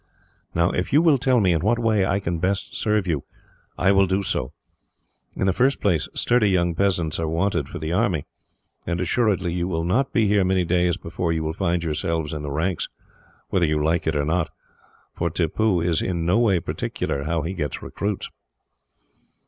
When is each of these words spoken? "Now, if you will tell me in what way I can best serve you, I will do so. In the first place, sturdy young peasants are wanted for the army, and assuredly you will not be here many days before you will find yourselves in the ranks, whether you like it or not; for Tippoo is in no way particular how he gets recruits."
"Now, 0.55 0.71
if 0.71 0.91
you 0.91 0.99
will 1.03 1.19
tell 1.19 1.39
me 1.39 1.53
in 1.53 1.61
what 1.61 1.77
way 1.77 2.07
I 2.07 2.19
can 2.19 2.39
best 2.39 2.75
serve 2.75 3.05
you, 3.05 3.23
I 3.77 3.91
will 3.91 4.07
do 4.07 4.23
so. 4.23 4.51
In 5.35 5.45
the 5.45 5.53
first 5.53 5.79
place, 5.79 6.09
sturdy 6.15 6.49
young 6.49 6.73
peasants 6.73 7.19
are 7.19 7.27
wanted 7.27 7.69
for 7.69 7.77
the 7.77 7.93
army, 7.93 8.25
and 8.87 8.99
assuredly 8.99 9.53
you 9.53 9.67
will 9.67 9.83
not 9.83 10.11
be 10.11 10.27
here 10.27 10.43
many 10.43 10.65
days 10.65 10.97
before 10.97 11.31
you 11.31 11.43
will 11.43 11.53
find 11.53 11.83
yourselves 11.83 12.33
in 12.33 12.41
the 12.41 12.49
ranks, 12.49 12.89
whether 13.49 13.67
you 13.67 13.77
like 13.77 14.07
it 14.07 14.15
or 14.15 14.25
not; 14.25 14.49
for 15.13 15.29
Tippoo 15.29 15.81
is 15.81 16.01
in 16.01 16.25
no 16.25 16.39
way 16.39 16.59
particular 16.59 17.25
how 17.25 17.43
he 17.43 17.53
gets 17.53 17.83
recruits." 17.83 18.31